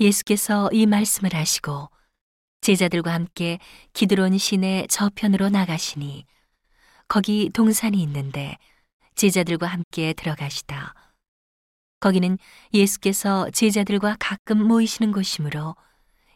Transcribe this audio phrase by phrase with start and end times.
[0.00, 1.90] 예수께서 이 말씀을 하시고
[2.60, 3.58] 제자들과 함께
[3.92, 6.24] 기드론 시내 저편으로 나가시니
[7.06, 8.56] 거기 동산이 있는데
[9.14, 10.94] 제자들과 함께 들어가시다.
[12.00, 12.38] 거기는
[12.72, 15.74] 예수께서 제자들과 가끔 모이시는 곳이므로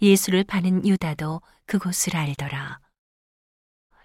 [0.00, 2.78] 예수를 파는 유다도 그곳을 알더라.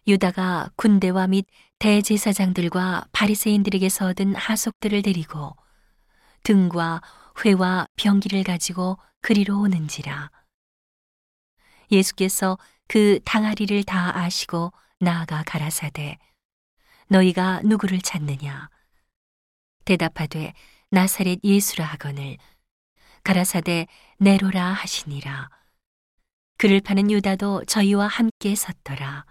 [0.08, 1.46] 유다가 군대와 및
[1.80, 5.56] 대제사장들과 바리새인들에게서 얻은 하속들을 데리고
[6.44, 7.02] 등과
[7.44, 10.32] 회와 병기를 가지고 그리로 오는지라.
[11.92, 16.18] 예수께서 그 당아리를 다 아시고 나아가 가라사대
[17.08, 18.70] 너희가 누구를 찾느냐?
[19.86, 20.54] 대답하되
[20.90, 22.38] 나사렛 예수라 하거늘
[23.24, 23.88] 가라사대
[24.20, 25.50] 내로라 하시니라.
[26.58, 29.26] 그를 파는 유다도 저희와 함께 섰더라.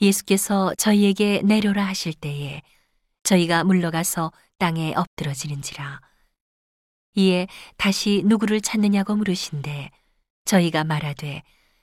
[0.00, 2.62] 예수께서 저희에게 내려라 하실 때에
[3.22, 6.00] 저희가 물러가서 땅에 엎드러지는지라
[7.14, 7.46] 이에
[7.76, 9.90] 다시 누구를 찾느냐고 물으신데
[10.44, 11.42] 저희가 말하되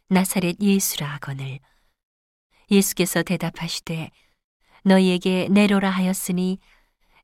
[0.10, 1.60] 나사렛 예수라 하거늘.
[2.70, 4.12] 예수께서 대답하시되
[4.84, 6.60] 너희에게 내려라 하였으니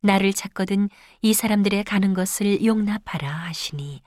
[0.02, 0.90] 나를 찾거든
[1.22, 4.02] 이 사람들의 가는 것을 용납하라 하시니.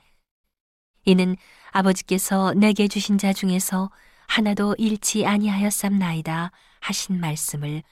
[1.05, 1.35] 이는
[1.71, 3.91] 아버지께서 내게 주신 자 중에서
[4.27, 7.83] 하나도 잃지 아니하였삼나이다 하신 말씀을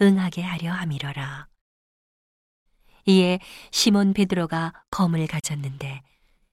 [0.00, 1.48] 응하게 하려 함이러라.
[3.08, 3.38] 이에
[3.70, 6.02] 시몬 베드로가 검을 가졌는데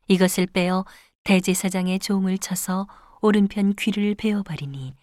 [0.08, 0.86] 이것을 빼어
[1.26, 2.88] 대제사장의 종을 쳐서
[3.22, 4.96] 오른편 귀를 베어버리니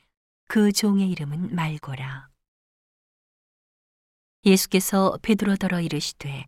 [0.48, 2.28] 그 종의 이름은 말고라.
[4.46, 6.46] 예수께서 베드로더러 이르시되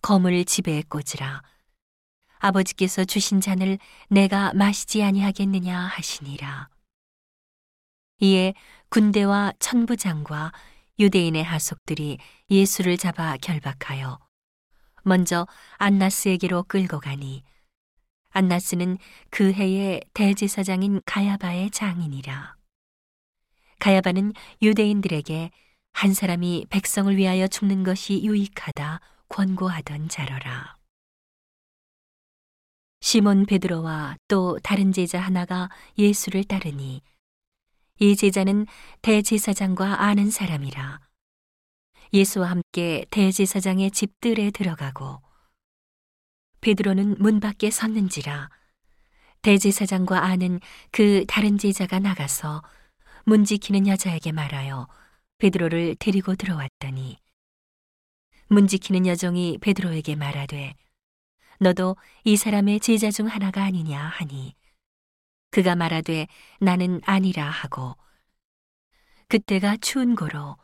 [0.00, 1.42] 검을 집에 꽂으라.
[2.38, 6.68] 아버지께서 주신 잔을 내가 마시지 아니하겠느냐 하시니라.
[8.20, 8.54] 이에
[8.90, 10.52] 군대와 천부장과
[11.00, 12.18] 유대인의 하속들이
[12.50, 14.18] 예수를 잡아 결박하여
[15.02, 15.46] 먼저
[15.78, 17.42] 안나스에게로 끌고 가니
[18.32, 18.98] 안나스는
[19.30, 22.54] 그 해의 대제사장인 가야바의 장인이라.
[23.78, 25.50] 가야바는 유대인들에게
[25.94, 29.00] 한 사람이 백성을 위하여 죽는 것이 유익하다
[29.30, 30.76] 권고하던 자러라.
[33.00, 37.00] 시몬 베드로와 또 다른 제자 하나가 예수를 따르니
[38.02, 38.66] 이 제자는
[39.02, 41.00] 대제사장과 아는 사람이라.
[42.14, 45.20] 예수와 함께 대제사장의 집들에 들어가고
[46.62, 48.48] 베드로는 문 밖에 섰는지라
[49.42, 50.60] 대제사장과 아는
[50.90, 52.62] 그 다른 제자가 나가서
[53.26, 54.88] 문 지키는 여자에게 말하여
[55.36, 57.18] 베드로를 데리고 들어왔더니
[58.48, 60.74] 문 지키는 여종이 베드로에게 말하되
[61.58, 64.54] 너도 이 사람의 제자 중 하나가 아니냐 하니
[65.50, 66.26] 그가 말하되
[66.60, 67.96] 나는 아니라 하고
[69.28, 70.56] 그때가 추운 고로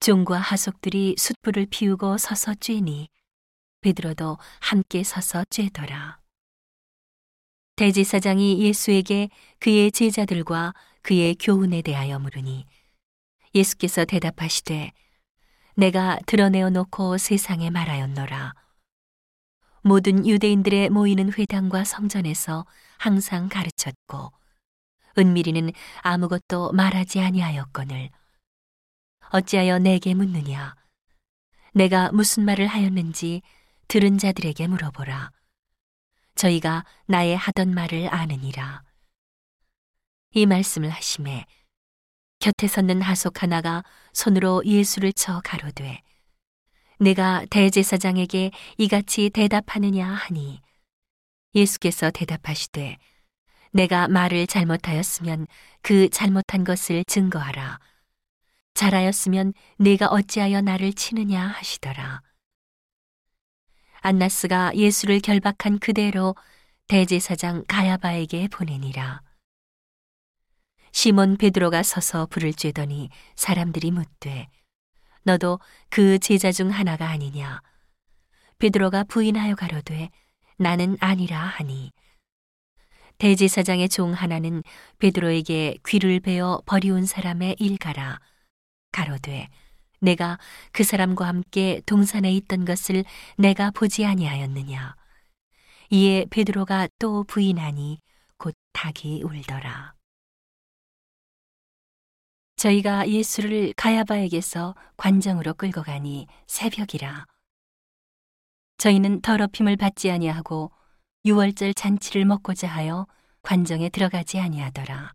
[0.00, 3.08] 종과 하속들이 숯불을 피우고 서서 쬐니
[3.82, 6.18] 베드로도 함께 서서 쬐더라.
[7.76, 12.66] 대제사장이 예수에게 그의 제자들과 그의 교훈에 대하여 물으니
[13.54, 14.92] 예수께서 대답하시되
[15.76, 18.54] 내가 드러내어 놓고 세상에 말하였노라.
[19.82, 22.66] 모든 유대인들의 모이는 회당과 성전에서
[22.98, 24.32] 항상 가르쳤고
[25.18, 28.10] 은밀이는 아무것도 말하지 아니하였거늘.
[29.30, 30.74] 어찌하여 내게 묻느냐?
[31.72, 33.42] 내가 무슨 말을 하였는지
[33.88, 35.30] 들은 자들에게 물어보라.
[36.34, 38.82] 저희가 나의 하던 말을 아느니라.
[40.32, 41.46] 이 말씀을 하심에
[42.38, 43.82] 곁에 섰는 하속 하나가
[44.12, 46.02] 손으로 예수를 쳐 가로되
[47.00, 50.60] 내가 대제사장에게 이같이 대답하느냐 하니?
[51.54, 52.98] 예수께서 대답하시되
[53.72, 55.46] 내가 말을 잘못하였으면
[55.80, 57.80] 그 잘못한 것을 증거하라.
[58.74, 62.20] 잘하였으면 내가 어찌하여 나를 치느냐 하시더라.
[64.02, 66.36] 안나스가 예수를 결박한 그대로
[66.86, 69.22] 대제사장 가야바에게 보내니라.
[70.92, 74.48] 시몬 베드로가 서서 불을 쬐더니 사람들이 묻되
[75.22, 77.60] 너도 그 제자 중 하나가 아니냐.
[78.58, 80.10] 베드로가 부인하여 가로되
[80.56, 81.92] 나는 아니라 하니.
[83.18, 84.62] 대제사장의 종 하나는
[84.98, 88.18] 베드로에게 귀를 베어 버리운 사람의 일가라.
[88.92, 89.48] 가로되
[90.00, 90.38] 내가
[90.72, 93.04] 그 사람과 함께 동산에 있던 것을
[93.36, 94.96] 내가 보지 아니하였느냐.
[95.90, 98.00] 이에 베드로가 또 부인하니
[98.38, 99.99] 곧 닭이 울더라.
[102.60, 107.24] 저희가 예수를 가야바에게서 관정으로 끌고 가니 새벽이라.
[108.76, 110.70] 저희는 더럽힘을 받지 아니하고
[111.24, 113.06] 유월절 잔치를 먹고자 하여
[113.40, 115.14] 관정에 들어가지 아니하더라.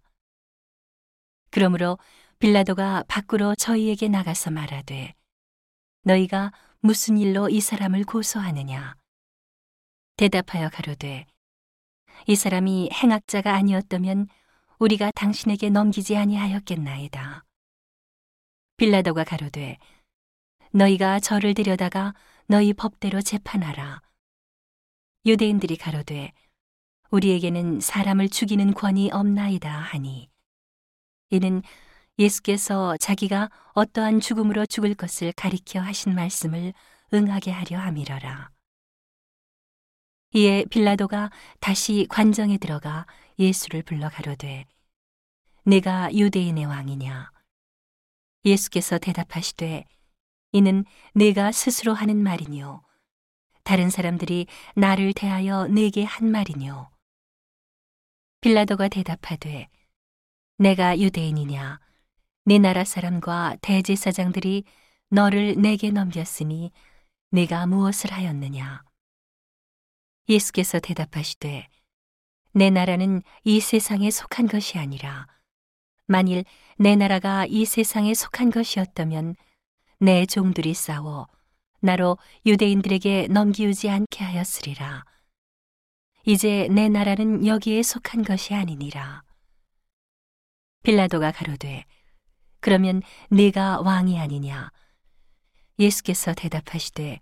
[1.52, 2.00] 그러므로
[2.40, 5.14] 빌라도가 밖으로 저희에게 나가서 말하되
[6.02, 8.96] 너희가 무슨 일로 이 사람을 고소하느냐?
[10.18, 11.28] 대답하여 가로되
[12.26, 14.30] 이 사람이 행악자가 아니었다면
[14.80, 17.46] 우리가 당신에게 넘기지 아니하였겠나이다.
[18.78, 19.78] 빌라도가 가로되
[20.72, 22.14] 너희가 저를 데려다가
[22.48, 24.02] 너희 법대로 재판하라.
[25.26, 26.34] 유대인들이 가로되
[27.10, 30.30] 우리에게는 사람을 죽이는 권이 없나이다 하니
[31.30, 31.62] 이는
[32.20, 36.74] 예수께서 자기가 어떠한 죽음으로 죽을 것을 가리켜 하신 말씀을
[37.14, 38.55] 응하게 하려 함이러라.
[40.36, 43.06] 이에 빌라도가 다시 관정에 들어가
[43.40, 44.66] 예수를 불러 가로되
[45.64, 47.32] 내가 유대인의 왕이냐?
[48.44, 49.86] 예수께서 대답하시되
[50.52, 50.84] 이는
[51.14, 52.84] 내가 스스로 하는 말이뇨.
[53.64, 56.90] 다른 사람들이 나를 대하여 내게 한 말이뇨.
[58.42, 59.70] 빌라도가 대답하되
[60.58, 61.80] 내가 유대인이냐?
[62.44, 64.66] 내 나라 사람과 대제사장들이
[65.12, 66.74] 너를 내게 넘겼으니
[67.32, 68.84] 내가 무엇을 하였느냐
[70.28, 71.68] 예수께서 대답하시되
[72.54, 75.28] 내 나라는 이 세상에 속한 것이 아니라
[76.08, 76.44] 만일
[76.78, 79.36] 내 나라가 이 세상에 속한 것이었다면
[80.00, 81.28] 내 종들이 싸워
[81.80, 85.06] 나로 유대인들에게 넘기우지 않게 하였으리라.
[86.26, 89.22] 이제 내 나라는 여기에 속한 것이 아니니라.
[90.84, 91.86] 빌라도가 가로되
[92.60, 94.72] 그러면 네가 왕이 아니냐?
[95.78, 97.20] 예수께서 대답하시되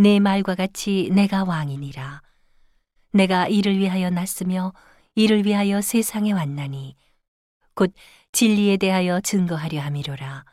[0.00, 2.22] 내 말과 같이 내가 왕이니라.
[3.14, 4.72] 내가 이를 위하여 났으며
[5.16, 6.94] 이를 위하여 세상에 왔나니
[7.74, 7.92] 곧
[8.30, 10.44] 진리에 대하여 증거하려 함이로라.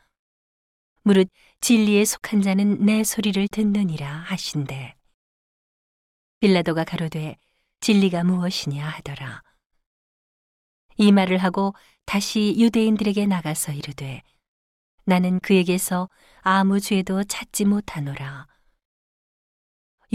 [1.04, 4.96] 무릇 진리에 속한 자는 내 소리를 듣느니라 하신대.
[6.40, 7.36] 빌라도가 가로되
[7.78, 9.44] 진리가 무엇이냐 하더라.
[10.96, 11.72] 이 말을 하고
[12.04, 14.24] 다시 유대인들에게 나가서 이르되
[15.04, 16.08] 나는 그에게서
[16.40, 18.48] 아무 죄도 찾지 못하노라.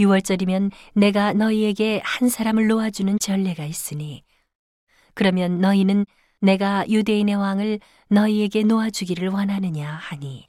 [0.02, 4.24] 6월절이면 내가 너희에게 한 사람을 놓아주는 전례가 있으니
[5.14, 6.06] 그러면 너희는
[6.40, 10.46] 내가 유대인의 왕을 너희에게 놓아주기를 원하느냐 하니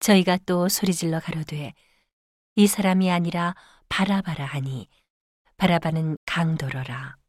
[0.00, 1.74] 저희가 또 소리질러 가로되
[2.56, 3.54] 이 사람이 아니라
[3.88, 4.88] 바라바라 하니
[5.56, 7.21] 바라바는 강도로라